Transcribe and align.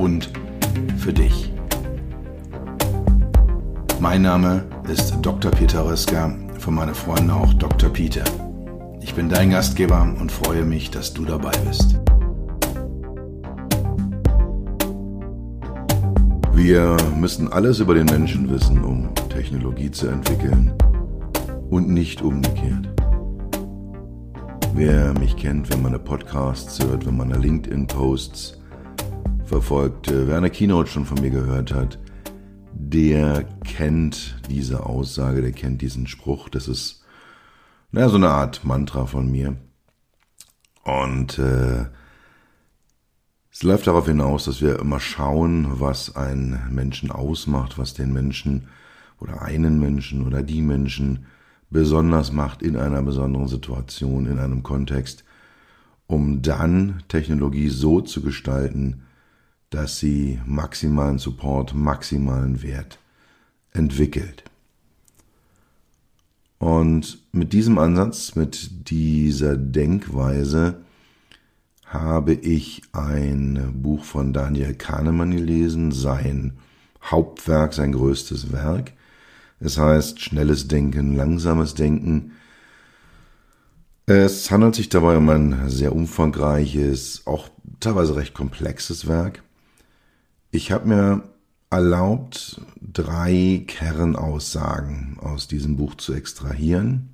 und 0.00 0.30
für 0.96 1.12
dich. 1.12 1.52
Mein 4.00 4.22
Name 4.22 4.64
ist 4.90 5.18
Dr. 5.20 5.50
Peter 5.50 5.84
Röska, 5.84 6.34
von 6.58 6.74
meinen 6.74 6.94
Freunden 6.94 7.30
auch 7.30 7.52
Dr. 7.54 7.90
Peter. 7.90 8.24
Ich 9.02 9.14
bin 9.14 9.28
dein 9.28 9.50
Gastgeber 9.50 10.02
und 10.18 10.32
freue 10.32 10.64
mich, 10.64 10.90
dass 10.90 11.12
du 11.12 11.24
dabei 11.24 11.52
bist. 11.68 12.00
Wir 16.54 16.96
müssen 17.18 17.52
alles 17.52 17.80
über 17.80 17.94
den 17.94 18.06
Menschen 18.06 18.50
wissen, 18.50 18.82
um 18.82 19.14
Technologie 19.28 19.90
zu 19.90 20.08
entwickeln 20.08 20.72
und 21.68 21.88
nicht 21.88 22.22
umgekehrt. 22.22 22.88
Wer 24.74 25.12
mich 25.18 25.36
kennt, 25.36 25.70
wenn 25.70 25.82
man 25.82 26.02
Podcasts 26.02 26.82
hört, 26.82 27.06
wenn 27.06 27.16
man 27.16 27.30
LinkedIn-Posts 27.30 28.59
verfolgt, 29.50 30.08
äh, 30.08 30.28
wer 30.28 30.36
eine 30.36 30.50
Keynote 30.50 30.88
schon 30.88 31.04
von 31.04 31.20
mir 31.20 31.30
gehört 31.30 31.74
hat, 31.74 31.98
der 32.72 33.44
kennt 33.64 34.40
diese 34.48 34.86
Aussage, 34.86 35.42
der 35.42 35.52
kennt 35.52 35.82
diesen 35.82 36.06
Spruch. 36.06 36.48
Das 36.48 36.68
ist 36.68 37.04
naja, 37.92 38.08
so 38.08 38.16
eine 38.16 38.30
Art 38.30 38.64
Mantra 38.64 39.06
von 39.06 39.30
mir. 39.30 39.56
Und 40.84 41.38
äh, 41.40 41.86
es 43.50 43.64
läuft 43.64 43.88
darauf 43.88 44.06
hinaus, 44.06 44.44
dass 44.44 44.62
wir 44.62 44.78
immer 44.78 45.00
schauen, 45.00 45.80
was 45.80 46.14
einen 46.14 46.60
Menschen 46.70 47.10
ausmacht, 47.10 47.76
was 47.76 47.94
den 47.94 48.12
Menschen 48.12 48.68
oder 49.18 49.42
einen 49.42 49.80
Menschen 49.80 50.24
oder 50.24 50.44
die 50.44 50.62
Menschen 50.62 51.26
besonders 51.68 52.30
macht 52.30 52.62
in 52.62 52.76
einer 52.76 53.02
besonderen 53.02 53.48
Situation, 53.48 54.26
in 54.26 54.38
einem 54.38 54.62
Kontext, 54.62 55.24
um 56.06 56.42
dann 56.42 57.02
Technologie 57.08 57.68
so 57.68 58.00
zu 58.00 58.22
gestalten, 58.22 59.02
dass 59.70 59.98
sie 59.98 60.40
maximalen 60.44 61.18
Support, 61.18 61.74
maximalen 61.74 62.62
Wert 62.62 62.98
entwickelt. 63.72 64.44
Und 66.58 67.22
mit 67.32 67.52
diesem 67.52 67.78
Ansatz, 67.78 68.34
mit 68.34 68.90
dieser 68.90 69.56
Denkweise 69.56 70.82
habe 71.86 72.34
ich 72.34 72.82
ein 72.92 73.80
Buch 73.82 74.04
von 74.04 74.32
Daniel 74.32 74.74
Kahnemann 74.74 75.30
gelesen, 75.30 75.90
sein 75.90 76.58
Hauptwerk, 77.02 77.72
sein 77.72 77.92
größtes 77.92 78.52
Werk. 78.52 78.92
Es 79.58 79.78
heißt 79.78 80.20
Schnelles 80.20 80.68
Denken, 80.68 81.16
langsames 81.16 81.74
Denken. 81.74 82.32
Es 84.06 84.50
handelt 84.50 84.74
sich 84.74 84.88
dabei 84.88 85.16
um 85.16 85.28
ein 85.30 85.68
sehr 85.70 85.94
umfangreiches, 85.94 87.22
auch 87.26 87.48
teilweise 87.80 88.16
recht 88.16 88.34
komplexes 88.34 89.08
Werk. 89.08 89.42
Ich 90.52 90.72
habe 90.72 90.88
mir 90.88 91.22
erlaubt, 91.70 92.60
drei 92.80 93.62
Kernaussagen 93.68 95.16
aus 95.20 95.46
diesem 95.46 95.76
Buch 95.76 95.94
zu 95.94 96.12
extrahieren, 96.12 97.10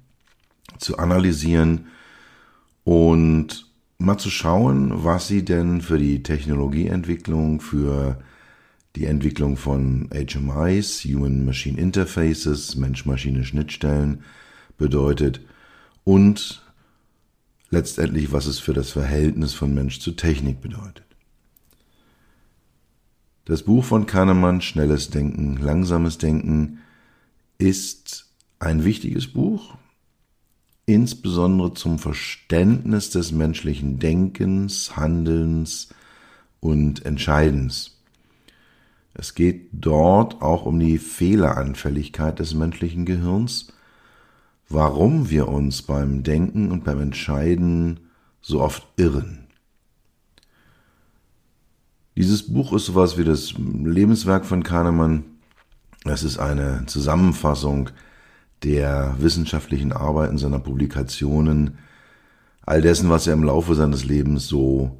zu 0.78 0.97
analysieren 0.97 1.88
und 2.84 3.71
mal 3.99 4.16
zu 4.16 4.31
schauen, 4.31 5.05
was 5.05 5.28
sie 5.28 5.44
denn 5.44 5.83
für 5.83 5.99
die 5.99 6.22
Technologieentwicklung, 6.22 7.61
für 7.61 8.19
die 8.94 9.05
Entwicklung 9.05 9.59
von 9.59 10.09
HMIs, 10.15 11.05
Human 11.05 11.44
Machine 11.44 11.78
Interfaces, 11.78 12.77
Mensch-Maschine-Schnittstellen 12.77 14.22
bedeutet 14.78 15.43
und 16.05 16.65
letztendlich, 17.69 18.32
was 18.32 18.47
es 18.47 18.59
für 18.59 18.72
das 18.72 18.91
Verhältnis 18.91 19.53
von 19.53 19.75
Mensch 19.75 20.00
zu 20.00 20.12
Technik 20.12 20.62
bedeutet. 20.62 21.06
Das 23.47 23.62
Buch 23.62 23.84
von 23.84 24.07
Kahnemann, 24.07 24.61
Schnelles 24.61 25.11
Denken, 25.11 25.57
Langsames 25.59 26.19
Denken, 26.19 26.81
ist 27.59 28.27
ein 28.59 28.84
wichtiges 28.84 29.29
Buch, 29.29 29.77
insbesondere 30.84 31.73
zum 31.73 32.01
Verständnis 32.01 33.11
des 33.11 33.31
menschlichen 33.31 34.01
Denkens, 34.01 34.97
Handelns 34.97 35.91
und 36.59 37.06
Entscheidens. 37.06 38.01
Es 39.15 39.37
geht 39.37 39.69
dort 39.71 40.43
auch 40.43 40.67
um 40.67 40.81
die 40.81 40.99
Fehleranfälligkeit 40.99 42.41
des 42.41 42.53
menschlichen 42.53 43.05
Gehirns, 43.05 43.73
warum 44.69 45.31
wir 45.31 45.47
uns 45.47 45.83
beim 45.83 46.25
Denken 46.25 46.73
und 46.73 46.83
beim 46.83 47.01
Entscheiden 47.01 48.01
so 48.41 48.61
oft 48.61 48.89
irren. 48.97 49.46
Dieses 52.16 52.50
Buch 52.50 52.72
ist 52.72 52.87
sowas 52.87 53.19
wie 53.19 53.25
das 53.25 53.53
Lebenswerk 53.59 54.47
von 54.47 54.62
Kahnemann. 54.62 55.25
Es 56.04 56.22
ist 56.22 56.38
eine 56.38 56.87
Zusammenfassung 56.87 57.91
der 58.62 59.16
wissenschaftlichen 59.19 59.93
Arbeiten 59.93 60.38
seiner 60.38 60.59
Publikationen, 60.59 61.78
all 62.62 62.81
dessen, 62.81 63.10
was 63.10 63.26
er 63.26 63.34
im 63.34 63.44
Laufe 63.44 63.75
seines 63.75 64.05
Lebens 64.05 64.49
so 64.49 64.99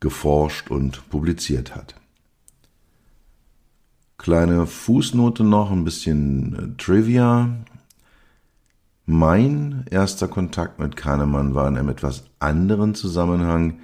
geforscht 0.00 0.70
und 0.70 1.08
publiziert 1.08 1.76
hat. 1.76 1.94
Kleine 4.18 4.66
Fußnote 4.66 5.44
noch, 5.44 5.70
ein 5.70 5.84
bisschen 5.84 6.54
äh, 6.54 6.82
Trivia. 6.82 7.56
Mein 9.06 9.84
erster 9.90 10.28
Kontakt 10.28 10.78
mit 10.78 10.96
Kahnemann 10.96 11.54
war 11.54 11.68
in 11.68 11.78
einem 11.78 11.88
etwas 11.88 12.24
anderen 12.38 12.94
Zusammenhang. 12.94 13.80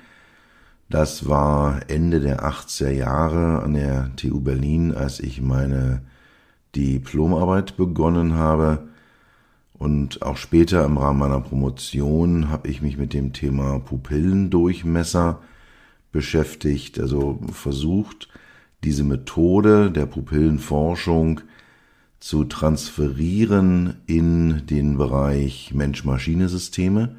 Das 0.89 1.29
war 1.29 1.81
Ende 1.89 2.21
der 2.21 2.45
80er 2.45 2.91
Jahre 2.91 3.63
an 3.63 3.75
der 3.75 4.15
TU 4.15 4.41
Berlin, 4.41 4.95
als 4.95 5.19
ich 5.19 5.41
meine 5.41 6.03
Diplomarbeit 6.77 7.77
begonnen 7.77 8.35
habe. 8.35 8.87
Und 9.75 10.23
auch 10.23 10.37
später 10.37 10.85
im 10.85 10.97
Rahmen 10.97 11.19
meiner 11.19 11.41
Promotion 11.41 12.51
habe 12.51 12.69
ich 12.69 12.83
mich 12.83 12.97
mit 12.97 13.15
dem 13.15 13.33
Thema 13.33 13.81
Pupillendurchmesser 13.81 15.41
beschäftigt, 16.13 17.01
also 17.01 17.41
versucht, 17.51 18.29
diese 18.85 19.03
Methode 19.03 19.91
der 19.91 20.07
Pupillenforschung 20.07 21.41
zu 22.21 22.45
transferieren 22.45 23.97
in 24.07 24.67
den 24.67 24.97
Bereich 24.97 25.75
Mensch-Maschine-Systeme 25.75 27.17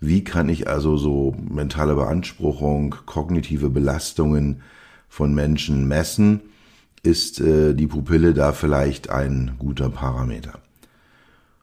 wie 0.00 0.24
kann 0.24 0.48
ich 0.48 0.68
also 0.68 0.96
so 0.96 1.34
mentale 1.50 1.94
Beanspruchung, 1.94 2.96
kognitive 3.06 3.70
Belastungen 3.70 4.62
von 5.08 5.34
Menschen 5.34 5.88
messen? 5.88 6.40
Ist 7.02 7.40
äh, 7.40 7.74
die 7.74 7.86
Pupille 7.86 8.34
da 8.34 8.52
vielleicht 8.52 9.10
ein 9.10 9.52
guter 9.58 9.88
Parameter? 9.88 10.58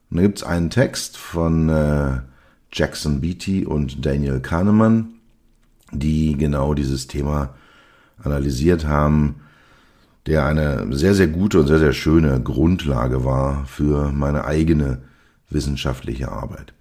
Und 0.10 0.18
da 0.18 0.24
gibt 0.24 0.40
es 0.40 0.44
einen 0.44 0.70
Text 0.70 1.18
von 1.18 1.70
äh, 1.70 2.22
Jackson 2.72 3.22
Beatty 3.22 3.66
und 3.66 4.06
Daniel 4.06 4.40
Kahnemann, 4.40 5.16
die 5.92 6.36
genau 6.38 6.74
dieses 6.74 7.08
Thema 7.08 7.54
analysiert 8.24 8.88
haben, 8.88 9.36
der 10.26 10.46
eine 10.46 10.88
sehr, 10.96 11.14
sehr 11.14 11.28
gute 11.28 11.60
und 11.60 11.68
sehr, 11.68 11.80
sehr 11.80 11.94
schöne 11.94 12.40
Grundlage 12.42 13.26
war 13.26 13.66
für 13.66 14.12
meine 14.12 14.46
eigene 14.46 15.00
wissenschaftliche 15.50 16.32
Arbeit. 16.32 16.74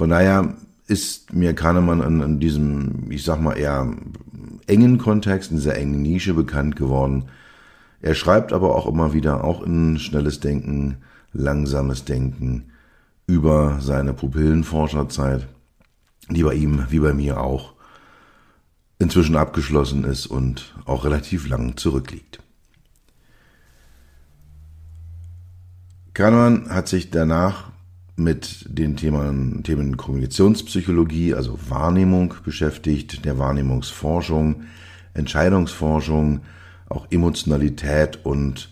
Von 0.00 0.08
daher 0.08 0.54
ist 0.86 1.34
mir 1.34 1.52
Kahnemann 1.54 2.00
an, 2.00 2.22
an 2.22 2.40
diesem, 2.40 3.10
ich 3.10 3.22
sag 3.22 3.38
mal, 3.38 3.58
eher 3.58 3.86
engen 4.66 4.96
Kontext, 4.96 5.50
in 5.50 5.58
dieser 5.58 5.76
engen 5.76 6.00
Nische 6.00 6.32
bekannt 6.32 6.74
geworden. 6.74 7.24
Er 8.00 8.14
schreibt 8.14 8.54
aber 8.54 8.74
auch 8.74 8.86
immer 8.86 9.12
wieder, 9.12 9.44
auch 9.44 9.62
in 9.62 9.98
schnelles 9.98 10.40
Denken, 10.40 10.96
langsames 11.34 12.06
Denken, 12.06 12.70
über 13.26 13.76
seine 13.82 14.14
Pupillenforscherzeit, 14.14 15.48
die 16.30 16.44
bei 16.44 16.54
ihm, 16.54 16.86
wie 16.88 17.00
bei 17.00 17.12
mir 17.12 17.38
auch, 17.38 17.74
inzwischen 18.98 19.36
abgeschlossen 19.36 20.04
ist 20.04 20.26
und 20.26 20.74
auch 20.86 21.04
relativ 21.04 21.46
lang 21.46 21.76
zurückliegt. 21.76 22.42
Kahnemann 26.14 26.70
hat 26.70 26.88
sich 26.88 27.10
danach 27.10 27.69
mit 28.16 28.66
den 28.68 28.96
Themen, 28.96 29.62
Themen 29.62 29.96
Kommunikationspsychologie, 29.96 31.34
also 31.34 31.58
Wahrnehmung 31.68 32.34
beschäftigt, 32.44 33.24
der 33.24 33.38
Wahrnehmungsforschung, 33.38 34.62
Entscheidungsforschung, 35.14 36.40
auch 36.88 37.06
Emotionalität 37.10 38.24
und 38.24 38.70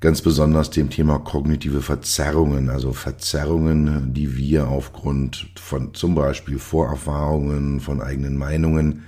ganz 0.00 0.20
besonders 0.20 0.70
dem 0.70 0.90
Thema 0.90 1.18
kognitive 1.18 1.80
Verzerrungen, 1.80 2.70
also 2.70 2.92
Verzerrungen, 2.92 4.12
die 4.12 4.36
wir 4.36 4.68
aufgrund 4.68 5.50
von 5.56 5.94
zum 5.94 6.14
Beispiel 6.14 6.58
Vorerfahrungen, 6.58 7.80
von 7.80 8.00
eigenen 8.00 8.36
Meinungen 8.36 9.04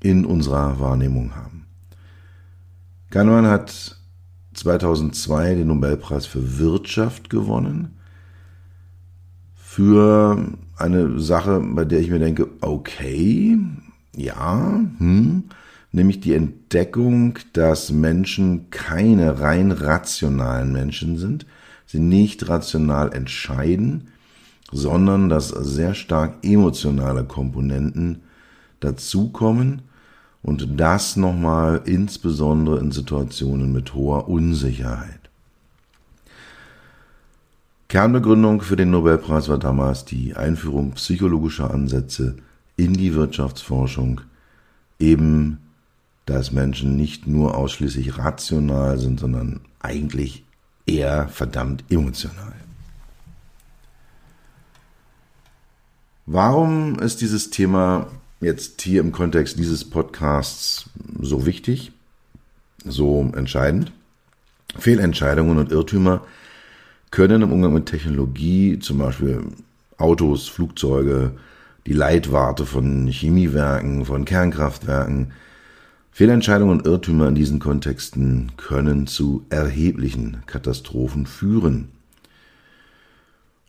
in 0.00 0.24
unserer 0.24 0.80
Wahrnehmung 0.80 1.34
haben. 1.34 1.66
Kahnemann 3.10 3.46
hat 3.46 3.98
2002 4.54 5.54
den 5.56 5.68
Nobelpreis 5.68 6.24
für 6.24 6.58
Wirtschaft 6.58 7.28
gewonnen 7.28 7.98
für 9.74 10.36
eine 10.76 11.18
Sache, 11.18 11.62
bei 11.64 11.86
der 11.86 12.00
ich 12.00 12.10
mir 12.10 12.18
denke, 12.18 12.46
okay, 12.60 13.56
ja, 14.14 14.80
hm, 14.98 15.44
nämlich 15.92 16.20
die 16.20 16.34
Entdeckung, 16.34 17.38
dass 17.54 17.90
Menschen 17.90 18.68
keine 18.68 19.40
rein 19.40 19.72
rationalen 19.72 20.72
Menschen 20.72 21.16
sind, 21.16 21.46
sie 21.86 22.00
nicht 22.00 22.50
rational 22.50 23.14
entscheiden, 23.14 24.08
sondern 24.70 25.30
dass 25.30 25.48
sehr 25.48 25.94
stark 25.94 26.44
emotionale 26.44 27.24
Komponenten 27.24 28.24
dazukommen 28.80 29.80
und 30.42 30.78
das 30.78 31.16
nochmal 31.16 31.80
insbesondere 31.86 32.78
in 32.78 32.92
Situationen 32.92 33.72
mit 33.72 33.94
hoher 33.94 34.28
Unsicherheit. 34.28 35.21
Kernbegründung 37.92 38.62
für 38.62 38.76
den 38.76 38.88
Nobelpreis 38.88 39.50
war 39.50 39.58
damals 39.58 40.06
die 40.06 40.34
Einführung 40.34 40.92
psychologischer 40.92 41.70
Ansätze 41.70 42.36
in 42.74 42.94
die 42.94 43.14
Wirtschaftsforschung, 43.14 44.22
eben 44.98 45.58
dass 46.24 46.52
Menschen 46.52 46.96
nicht 46.96 47.26
nur 47.26 47.54
ausschließlich 47.54 48.16
rational 48.16 48.96
sind, 48.96 49.20
sondern 49.20 49.60
eigentlich 49.80 50.42
eher 50.86 51.28
verdammt 51.28 51.84
emotional. 51.90 52.54
Warum 56.24 56.98
ist 56.98 57.20
dieses 57.20 57.50
Thema 57.50 58.06
jetzt 58.40 58.80
hier 58.80 59.02
im 59.02 59.12
Kontext 59.12 59.58
dieses 59.58 59.84
Podcasts 59.84 60.88
so 61.20 61.44
wichtig, 61.44 61.92
so 62.86 63.30
entscheidend? 63.36 63.92
Fehlentscheidungen 64.78 65.58
und 65.58 65.70
Irrtümer 65.70 66.22
können 67.12 67.42
im 67.42 67.52
Umgang 67.52 67.74
mit 67.74 67.86
Technologie, 67.86 68.80
zum 68.80 68.98
Beispiel 68.98 69.42
Autos, 69.98 70.48
Flugzeuge, 70.48 71.32
die 71.86 71.92
Leitwarte 71.92 72.66
von 72.66 73.06
Chemiewerken, 73.06 74.04
von 74.06 74.24
Kernkraftwerken, 74.24 75.32
Fehlentscheidungen 76.10 76.78
und 76.78 76.86
Irrtümer 76.86 77.28
in 77.28 77.34
diesen 77.34 77.60
Kontexten 77.60 78.52
können 78.56 79.06
zu 79.06 79.44
erheblichen 79.50 80.42
Katastrophen 80.46 81.26
führen. 81.26 81.88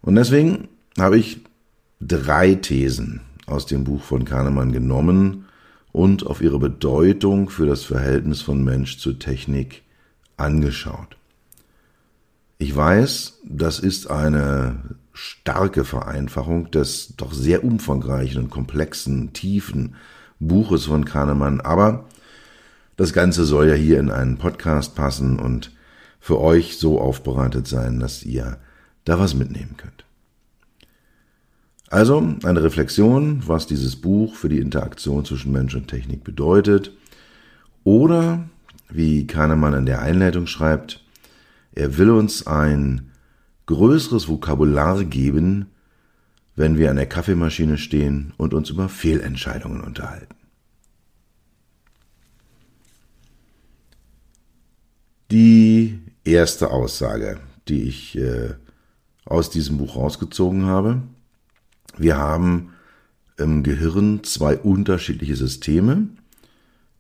Und 0.02 0.16
deswegen 0.16 0.70
habe 0.98 1.18
ich 1.18 1.42
drei 2.02 2.56
Thesen 2.56 3.22
aus 3.46 3.66
dem 3.66 3.84
Buch 3.84 4.04
von 4.04 4.26
Kahnemann 4.26 4.72
genommen 4.72 5.46
und 5.92 6.26
auf 6.26 6.42
ihre 6.42 6.60
Bedeutung 6.60 7.50
für 7.50 7.66
das 7.66 7.84
Verhältnis 7.84 8.42
von 8.42 8.64
Mensch 8.64 9.00
zu 9.00 9.14
Technik 9.14 9.84
angeschaut. 10.38 11.18
Ich 12.64 12.74
weiß, 12.74 13.40
das 13.44 13.80
ist 13.80 14.10
eine 14.10 14.78
starke 15.12 15.84
Vereinfachung 15.84 16.72
des 16.72 17.14
doch 17.18 17.34
sehr 17.34 17.62
umfangreichen 17.62 18.42
und 18.42 18.52
komplexen, 18.52 19.34
tiefen 19.34 19.96
Buches 20.40 20.86
von 20.86 21.04
Kahnemann, 21.04 21.60
aber 21.60 22.06
das 22.96 23.12
Ganze 23.12 23.44
soll 23.44 23.68
ja 23.68 23.74
hier 23.74 24.00
in 24.00 24.10
einen 24.10 24.38
Podcast 24.38 24.96
passen 24.96 25.40
und 25.40 25.74
für 26.22 26.40
euch 26.40 26.78
so 26.78 27.02
aufbereitet 27.02 27.68
sein, 27.68 28.00
dass 28.00 28.24
ihr 28.24 28.60
da 29.04 29.20
was 29.20 29.34
mitnehmen 29.34 29.76
könnt. 29.76 30.06
Also 31.90 32.26
eine 32.44 32.64
Reflexion, 32.64 33.44
was 33.46 33.68
dieses 33.68 33.98
Buch 33.98 34.36
für 34.36 34.48
die 34.48 34.60
Interaktion 34.60 35.26
zwischen 35.26 35.52
Mensch 35.52 35.76
und 35.76 35.90
Technik 35.90 36.24
bedeutet. 36.24 36.94
Oder, 37.84 38.46
wie 38.88 39.28
Kahnemann 39.28 39.74
in 39.74 39.86
der 39.86 40.02
Einleitung 40.02 40.48
schreibt, 40.48 41.03
er 41.76 41.98
will 41.98 42.12
uns 42.12 42.46
ein 42.48 43.12
größeres 43.66 44.28
Vokabular 44.28 45.04
geben, 45.04 45.68
wenn 46.56 46.78
wir 46.78 46.90
an 46.90 46.98
der 46.98 47.08
Kaffeemaschine 47.08 47.78
stehen 47.78 48.34
und 48.38 48.54
uns 48.54 48.70
über 48.70 48.90
Fehlentscheidungen 48.90 49.82
unterhalten. 49.82 50.36
Die 55.32 56.00
erste 56.24 56.70
Aussage, 56.70 57.40
die 57.68 57.84
ich 57.84 58.18
äh, 58.18 58.54
aus 59.26 59.50
diesem 59.50 59.78
Buch 59.78 59.96
rausgezogen 59.96 60.66
habe. 60.66 61.02
Wir 61.98 62.18
haben 62.18 62.74
im 63.38 63.64
Gehirn 63.64 64.24
zwei 64.24 64.58
unterschiedliche 64.58 65.36
Systeme. 65.36 66.10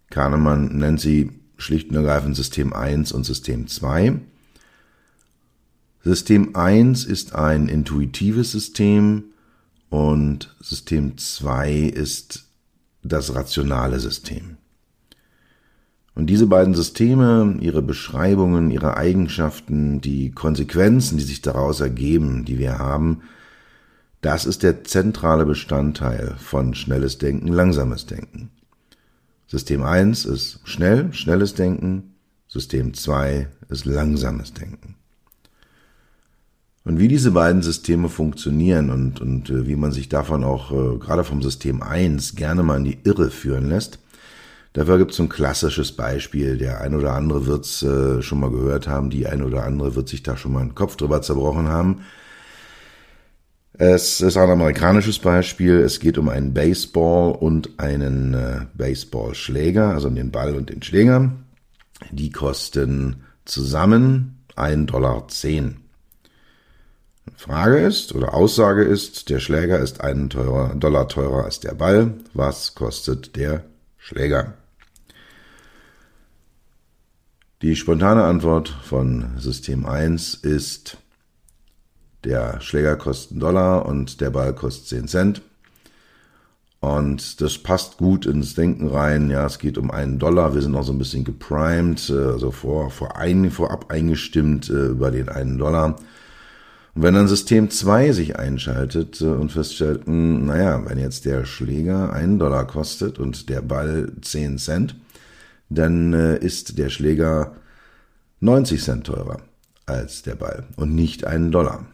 Kahnemann 0.09 0.77
nennt 0.77 0.99
sie 0.99 1.31
schlicht 1.57 1.89
und 1.89 1.95
ergreifend 1.95 2.35
System 2.35 2.73
1 2.73 3.11
und 3.11 3.23
System 3.23 3.67
2. 3.67 4.19
System 6.05 6.53
1 6.53 7.05
ist 7.05 7.33
ein 7.33 7.69
intuitives 7.69 8.51
System 8.51 9.23
und 9.89 10.53
System 10.59 11.17
2 11.17 11.75
ist 11.75 12.50
das 13.03 13.33
rationale 13.35 14.01
System. 14.01 14.57
Und 16.13 16.27
diese 16.27 16.47
beiden 16.47 16.73
Systeme, 16.73 17.55
ihre 17.61 17.81
Beschreibungen, 17.81 18.69
ihre 18.69 18.97
Eigenschaften, 18.97 20.01
die 20.01 20.31
Konsequenzen, 20.31 21.17
die 21.17 21.23
sich 21.23 21.41
daraus 21.41 21.79
ergeben, 21.79 22.44
die 22.44 22.59
wir 22.59 22.79
haben, 22.79 23.21
das 24.19 24.45
ist 24.45 24.61
der 24.61 24.83
zentrale 24.83 25.45
Bestandteil 25.45 26.35
von 26.38 26.75
schnelles 26.75 27.17
Denken, 27.17 27.47
langsames 27.47 28.05
Denken. 28.05 28.51
System 29.47 29.83
1 29.83 30.25
ist 30.25 30.59
schnell, 30.65 31.13
schnelles 31.13 31.53
Denken, 31.53 32.15
System 32.50 32.94
2 32.94 33.47
ist 33.69 33.85
langsames 33.85 34.53
Denken. 34.53 34.97
Und 36.85 37.00
wie 37.00 37.07
diese 37.07 37.31
beiden 37.31 37.62
Systeme 37.62 38.09
funktionieren 38.09 38.89
und, 38.89 39.21
und 39.21 39.50
äh, 39.50 39.68
wie 39.68 39.75
man 39.75 39.91
sich 39.91 40.09
davon 40.09 40.44
auch 40.44 40.71
äh, 40.71 40.97
gerade 40.97 41.24
vom 41.24 41.41
System 41.41 41.81
1 41.81 42.35
gerne 42.35 42.62
mal 42.63 42.77
in 42.77 42.83
die 42.83 43.00
Irre 43.03 43.30
führen 43.30 43.69
lässt, 43.69 44.00
Dafür 44.74 44.98
gibt 44.98 45.12
es 45.12 45.19
ein 45.19 45.29
klassisches 45.29 45.91
Beispiel. 45.91 46.57
Der 46.57 46.81
ein 46.81 46.96
oder 46.96 47.13
andere 47.13 47.46
wird 47.46 47.65
es 47.65 47.84
äh, 47.84 48.24
schon 48.24 48.39
mal 48.39 48.50
gehört 48.50 48.88
haben, 48.88 49.12
die 49.12 49.27
ein 49.27 49.43
oder 49.43 49.63
andere 49.63 49.96
wird 49.96 50.10
sich 50.10 50.24
da 50.24 50.36
schon 50.36 50.51
mal 50.51 50.62
einen 50.62 50.75
Kopf 50.75 50.96
drüber 50.96 51.22
zerbrochen 51.22 51.67
haben. 51.67 52.01
Es 53.74 54.22
ist 54.22 54.36
ein 54.36 54.50
amerikanisches 54.50 55.19
Beispiel. 55.19 55.79
Es 55.79 56.00
geht 56.00 56.17
um 56.17 56.27
einen 56.27 56.53
Baseball 56.53 57.34
und 57.34 57.79
einen 57.79 58.34
äh, 58.34 58.62
Baseballschläger, 58.74 59.89
also 59.89 60.07
um 60.07 60.15
den 60.15 60.31
Ball 60.31 60.55
und 60.55 60.72
den 60.72 60.81
Schläger. 60.81 61.31
Die 62.12 62.31
kosten 62.31 63.24
zusammen 63.46 64.43
1,10 64.55 64.86
Dollar. 64.88 65.27
Frage 67.36 67.80
ist 67.80 68.13
oder 68.13 68.34
Aussage 68.34 68.84
ist, 68.84 69.30
der 69.30 69.39
Schläger 69.39 69.80
ist 69.80 70.01
einen 70.01 70.30
teurer, 70.30 70.75
Dollar 70.75 71.08
teurer 71.08 71.46
als 71.46 71.60
der 71.60 71.74
Ball. 71.74 72.13
Was 72.34 72.75
kostet 72.75 73.36
der 73.36 73.63
Schläger? 73.98 74.53
Die 77.62 77.75
spontane 77.77 78.24
Antwort 78.24 78.68
von 78.68 79.38
System 79.38 79.86
1 79.86 80.36
ist, 80.36 80.98
der 82.25 82.60
Schläger 82.60 82.98
kostet 82.98 83.32
einen 83.32 83.39
Dollar 83.39 83.86
und 83.86 84.20
der 84.20 84.30
Ball 84.30 84.53
kostet 84.53 84.88
10 84.88 85.08
Cent. 85.08 85.42
Und 86.82 87.39
das 87.39 87.58
passt 87.58 87.96
gut 87.98 88.25
ins 88.25 88.56
Denken 88.56 88.89
rein. 88.89 89.30
Ja, 89.30 89.46
es 89.46 89.60
geht 89.60 89.77
um 89.77 89.89
einen 89.89 90.20
Dollar. 90.20 90.53
Wir 90.53 90.62
sind 90.62 90.74
noch 90.74 90.84
so 90.84 90.92
ein 90.92 90.98
bisschen 90.98 91.24
geprimed, 91.24 92.12
also 92.12 92.51
vor, 92.51 92.89
vor 92.89 93.15
ein, 93.15 93.50
vorab 93.51 93.89
eingestimmt 93.89 94.70
äh, 94.70 94.88
über 94.88 95.10
den 95.10 95.30
einen 95.30 95.58
Dollar. 95.58 95.96
Und 96.95 97.01
wenn 97.01 97.15
dann 97.15 97.27
System 97.27 97.69
2 97.69 98.12
sich 98.12 98.38
einschaltet 98.38 99.19
äh, 99.21 99.25
und 99.25 99.51
feststellt, 99.51 100.05
hm, 100.05 100.45
naja, 100.45 100.83
wenn 100.85 101.00
jetzt 101.00 101.25
der 101.25 101.45
Schläger 101.45 102.13
einen 102.13 102.39
Dollar 102.39 102.67
kostet 102.67 103.19
und 103.19 103.50
der 103.50 103.62
Ball 103.62 104.12
10 104.21 104.57
Cent, 104.59 104.95
dann 105.69 106.13
äh, 106.13 106.38
ist 106.38 106.77
der 106.77 106.89
Schläger 106.89 107.55
90 108.41 108.83
Cent 108.83 109.07
teurer 109.07 109.39
als 109.85 110.21
der 110.21 110.35
Ball 110.35 110.65
und 110.75 110.93
nicht 110.95 111.25
einen 111.25 111.51
Dollar. 111.51 111.85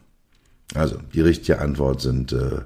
Also 0.76 0.98
die 1.14 1.22
richtige 1.22 1.60
Antwort 1.60 2.02
sind 2.02 2.34
äh, 2.34 2.62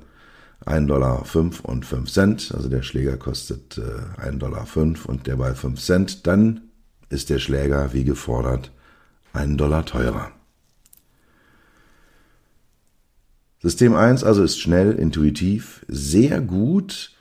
1 0.66 0.88
Dollar 0.88 1.26
5 1.26 1.62
und 1.62 1.86
5 1.86 2.12
Cent. 2.12 2.54
Also 2.56 2.70
der 2.70 2.82
Schläger 2.82 3.18
kostet 3.18 3.78
äh, 3.78 4.22
1 4.22 4.40
Dollar 4.40 4.66
5 4.66 5.06
und 5.06 5.28
der 5.28 5.36
Ball 5.36 5.56
5 5.56 5.80
Cent. 5.80 6.28
Dann 6.28 6.62
ist 7.10 7.30
der 7.30 7.40
Schläger 7.40 7.94
wie 7.94 8.04
gefordert 8.04 8.72
1 9.34 9.58
Dollar 9.58 9.86
teurer. 9.86 10.32
System 13.64 13.96
1 13.96 14.24
also 14.24 14.44
ist 14.44 14.60
schnell, 14.60 14.92
intuitiv, 14.92 15.84
sehr 15.88 16.40
gut 16.42 17.12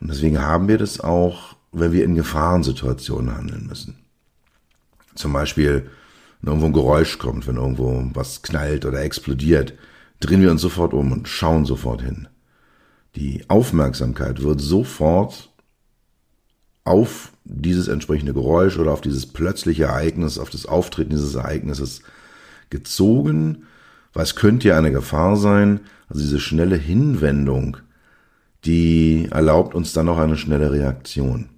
und 0.00 0.10
deswegen 0.10 0.42
haben 0.42 0.68
wir 0.68 0.76
das 0.76 1.00
auch 1.00 1.56
wenn 1.72 1.92
wir 1.92 2.04
in 2.04 2.14
Gefahrensituationen 2.14 3.36
handeln 3.36 3.66
müssen. 3.66 3.98
Zum 5.14 5.32
Beispiel, 5.32 5.90
wenn 6.40 6.48
irgendwo 6.48 6.66
ein 6.66 6.72
Geräusch 6.72 7.18
kommt, 7.18 7.46
wenn 7.46 7.56
irgendwo 7.56 8.02
was 8.14 8.42
knallt 8.42 8.86
oder 8.86 9.02
explodiert, 9.02 9.74
drehen 10.20 10.40
wir 10.40 10.50
uns 10.50 10.62
sofort 10.62 10.94
um 10.94 11.12
und 11.12 11.28
schauen 11.28 11.66
sofort 11.66 12.02
hin. 12.02 12.28
Die 13.14 13.44
Aufmerksamkeit 13.48 14.42
wird 14.42 14.60
sofort 14.60 15.50
auf 16.84 17.32
dieses 17.44 17.88
entsprechende 17.88 18.32
Geräusch 18.32 18.78
oder 18.78 18.92
auf 18.92 19.00
dieses 19.00 19.26
plötzliche 19.26 19.84
Ereignis, 19.84 20.38
auf 20.38 20.50
das 20.50 20.66
Auftreten 20.66 21.10
dieses 21.10 21.34
Ereignisses 21.34 22.02
gezogen. 22.70 23.64
Was 24.16 24.34
könnte 24.34 24.68
ja 24.68 24.78
eine 24.78 24.92
Gefahr 24.92 25.36
sein? 25.36 25.80
Also 26.08 26.22
diese 26.22 26.40
schnelle 26.40 26.76
Hinwendung, 26.76 27.76
die 28.64 29.28
erlaubt 29.30 29.74
uns 29.74 29.92
dann 29.92 30.06
noch 30.06 30.16
eine 30.16 30.38
schnelle 30.38 30.72
Reaktion, 30.72 31.50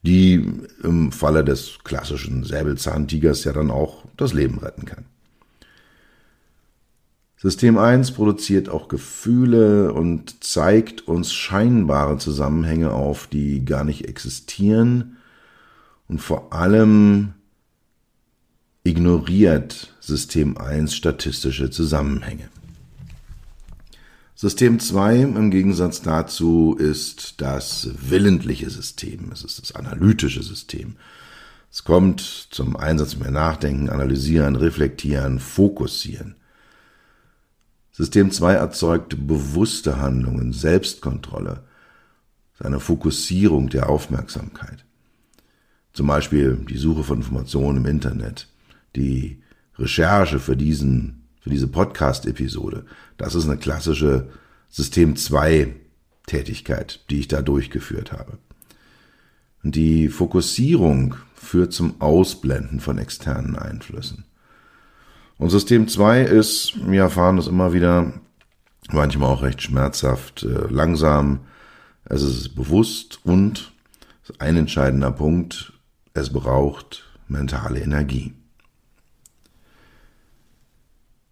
die 0.00 0.50
im 0.82 1.12
Falle 1.12 1.44
des 1.44 1.80
klassischen 1.84 2.42
Säbelzahntigers 2.42 3.44
ja 3.44 3.52
dann 3.52 3.70
auch 3.70 4.06
das 4.16 4.32
Leben 4.32 4.60
retten 4.60 4.86
kann. 4.86 5.04
System 7.36 7.76
1 7.76 8.12
produziert 8.12 8.70
auch 8.70 8.88
Gefühle 8.88 9.92
und 9.92 10.42
zeigt 10.42 11.06
uns 11.06 11.34
scheinbare 11.34 12.16
Zusammenhänge 12.16 12.92
auf, 12.92 13.26
die 13.26 13.62
gar 13.66 13.84
nicht 13.84 14.08
existieren 14.08 15.18
und 16.08 16.22
vor 16.22 16.54
allem 16.54 17.34
ignoriert 18.90 19.94
System 20.00 20.58
1 20.58 20.96
statistische 20.96 21.70
Zusammenhänge. 21.70 22.48
System 24.34 24.80
2 24.80 25.20
im 25.20 25.50
Gegensatz 25.52 26.02
dazu 26.02 26.74
ist 26.76 27.40
das 27.40 27.90
willentliche 28.00 28.68
System, 28.68 29.30
es 29.32 29.44
ist 29.44 29.60
das 29.60 29.76
analytische 29.76 30.42
System. 30.42 30.96
Es 31.70 31.84
kommt 31.84 32.20
zum 32.50 32.74
Einsatz 32.74 33.16
mehr 33.16 33.30
Nachdenken, 33.30 33.90
Analysieren, 33.90 34.56
Reflektieren, 34.56 35.38
Fokussieren. 35.38 36.34
System 37.92 38.32
2 38.32 38.54
erzeugt 38.54 39.28
bewusste 39.28 39.98
Handlungen, 39.98 40.52
Selbstkontrolle, 40.52 41.62
seine 42.60 42.80
Fokussierung 42.80 43.68
der 43.68 43.88
Aufmerksamkeit. 43.88 44.84
Zum 45.92 46.08
Beispiel 46.08 46.56
die 46.68 46.78
Suche 46.78 47.04
von 47.04 47.18
Informationen 47.18 47.84
im 47.84 47.86
Internet, 47.86 48.48
die 48.96 49.42
Recherche 49.78 50.38
für 50.38 50.56
diesen, 50.56 51.28
für 51.40 51.50
diese 51.50 51.68
Podcast-Episode. 51.68 52.84
Das 53.16 53.34
ist 53.34 53.46
eine 53.46 53.56
klassische 53.56 54.28
System 54.68 55.16
2 55.16 55.74
Tätigkeit, 56.26 57.00
die 57.10 57.20
ich 57.20 57.28
da 57.28 57.42
durchgeführt 57.42 58.12
habe. 58.12 58.38
Und 59.62 59.74
die 59.74 60.08
Fokussierung 60.08 61.16
führt 61.34 61.72
zum 61.72 62.00
Ausblenden 62.00 62.80
von 62.80 62.98
externen 62.98 63.56
Einflüssen. 63.56 64.24
Und 65.38 65.50
System 65.50 65.88
2 65.88 66.22
ist, 66.22 66.74
wir 66.86 67.00
erfahren 67.00 67.36
das 67.36 67.46
immer 67.46 67.72
wieder, 67.72 68.12
manchmal 68.90 69.30
auch 69.30 69.42
recht 69.42 69.62
schmerzhaft, 69.62 70.42
äh, 70.44 70.66
langsam. 70.68 71.40
Es 72.04 72.22
ist 72.22 72.54
bewusst 72.54 73.20
und 73.24 73.72
ein 74.38 74.56
entscheidender 74.56 75.10
Punkt, 75.10 75.72
es 76.14 76.30
braucht 76.30 77.10
mentale 77.26 77.80
Energie. 77.80 78.34